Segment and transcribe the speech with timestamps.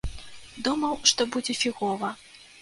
[0.67, 2.09] Думаў, што будзе фігова.